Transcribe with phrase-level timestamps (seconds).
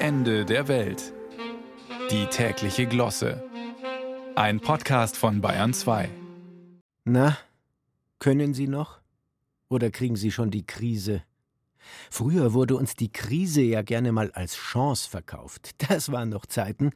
[0.00, 1.12] Ende der Welt.
[2.12, 3.42] Die tägliche Glosse.
[4.36, 6.08] Ein Podcast von Bayern 2.
[7.04, 7.36] Na,
[8.20, 9.00] können Sie noch?
[9.68, 11.24] Oder kriegen Sie schon die Krise?
[12.12, 15.74] Früher wurde uns die Krise ja gerne mal als Chance verkauft.
[15.90, 16.92] Das waren noch Zeiten,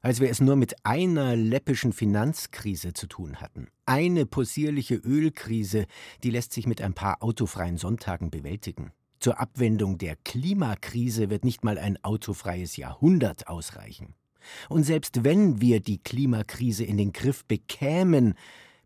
[0.00, 3.66] als wir es nur mit einer läppischen Finanzkrise zu tun hatten.
[3.86, 5.86] Eine possierliche Ölkrise,
[6.22, 8.92] die lässt sich mit ein paar autofreien Sonntagen bewältigen.
[9.18, 14.14] Zur Abwendung der Klimakrise wird nicht mal ein autofreies Jahrhundert ausreichen.
[14.68, 18.34] Und selbst wenn wir die Klimakrise in den Griff bekämen,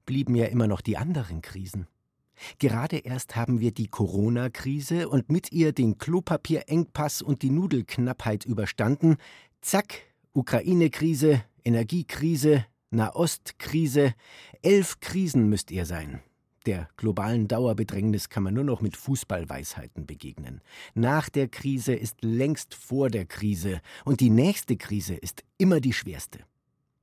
[0.06, 1.86] blieben ja immer noch die anderen Krisen.
[2.58, 9.16] Gerade erst haben wir die Corona-Krise und mit ihr den Klopapierengpass und die Nudelknappheit überstanden.
[9.60, 10.02] Zack,
[10.33, 14.14] Ukraine-Krise, Energiekrise, Nahostkrise.
[14.62, 16.20] Elf Krisen müsst ihr sein.
[16.66, 20.60] Der globalen Dauerbedrängnis kann man nur noch mit Fußballweisheiten begegnen.
[20.95, 25.95] Nach der Krise ist längst vor der Krise und die nächste Krise ist immer die
[25.95, 26.41] schwerste.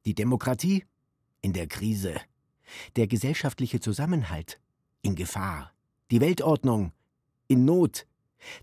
[0.05, 0.85] Die Demokratie
[1.41, 2.16] in der Krise.
[2.95, 4.59] Der gesellschaftliche Zusammenhalt
[5.02, 5.73] in Gefahr.
[6.11, 6.91] Die Weltordnung
[7.47, 8.05] in Not.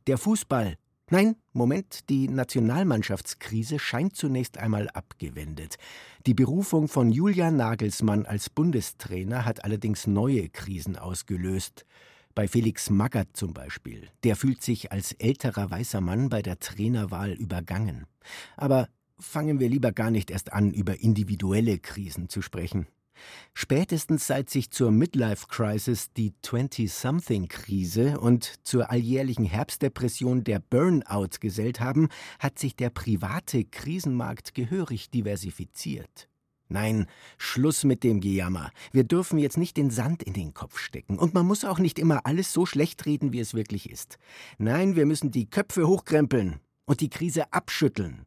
[0.07, 0.79] Der Fußball
[1.11, 5.77] Nein, Moment, die Nationalmannschaftskrise scheint zunächst einmal abgewendet.
[6.27, 11.85] Die Berufung von Julian Nagelsmann als Bundestrainer hat allerdings neue Krisen ausgelöst.
[12.35, 14.09] Bei Felix Magath zum Beispiel.
[14.25, 18.07] Der fühlt sich als älterer weißer Mann bei der Trainerwahl übergangen.
[18.57, 18.89] Aber
[19.19, 22.87] fangen wir lieber gar nicht erst an, über individuelle Krisen zu sprechen.
[23.53, 32.09] Spätestens seit sich zur Midlife-Crisis die 20-something-Krise und zur alljährlichen Herbstdepression der Burnout gesellt haben,
[32.39, 36.29] hat sich der private Krisenmarkt gehörig diversifiziert.
[36.69, 37.07] Nein,
[37.37, 38.71] Schluss mit dem Gejammer.
[38.91, 41.19] Wir dürfen jetzt nicht den Sand in den Kopf stecken.
[41.19, 44.19] Und man muss auch nicht immer alles so schlecht reden, wie es wirklich ist.
[44.59, 48.27] Nein, wir müssen die Köpfe hochkrempeln und die Krise abschütteln.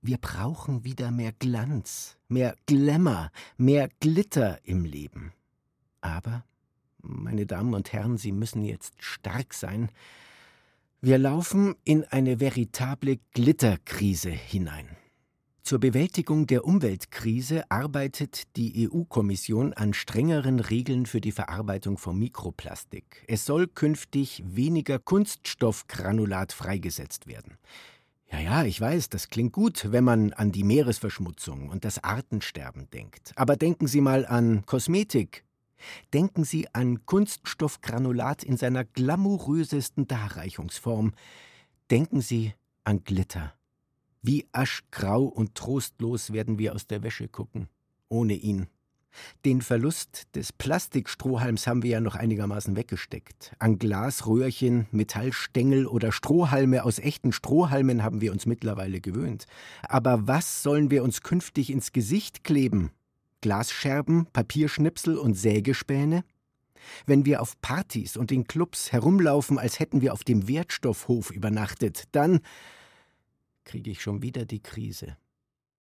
[0.00, 5.32] Wir brauchen wieder mehr Glanz, mehr Glamour, mehr Glitter im Leben.
[6.00, 6.44] Aber,
[7.02, 9.90] meine Damen und Herren, Sie müssen jetzt stark sein.
[11.00, 14.88] Wir laufen in eine veritable Glitterkrise hinein.
[15.68, 23.22] Zur Bewältigung der Umweltkrise arbeitet die EU-Kommission an strengeren Regeln für die Verarbeitung von Mikroplastik.
[23.26, 27.58] Es soll künftig weniger Kunststoffgranulat freigesetzt werden.
[28.30, 32.90] Ja, ja, ich weiß, das klingt gut, wenn man an die Meeresverschmutzung und das Artensterben
[32.90, 33.32] denkt.
[33.36, 35.44] Aber denken Sie mal an Kosmetik.
[36.12, 41.14] Denken Sie an Kunststoffgranulat in seiner glamourösesten Darreichungsform.
[41.90, 42.52] Denken Sie
[42.84, 43.54] an Glitter.
[44.20, 47.68] Wie aschgrau und trostlos werden wir aus der Wäsche gucken.
[48.08, 48.66] Ohne ihn.
[49.44, 53.54] Den Verlust des Plastikstrohhalms haben wir ja noch einigermaßen weggesteckt.
[53.58, 59.46] An Glasröhrchen, Metallstängel oder Strohhalme aus echten Strohhalmen haben wir uns mittlerweile gewöhnt.
[59.82, 62.90] Aber was sollen wir uns künftig ins Gesicht kleben?
[63.40, 66.24] Glasscherben, Papierschnipsel und Sägespäne?
[67.06, 72.04] Wenn wir auf Partys und in Clubs herumlaufen, als hätten wir auf dem Wertstoffhof übernachtet,
[72.12, 72.40] dann
[73.64, 75.16] kriege ich schon wieder die Krise.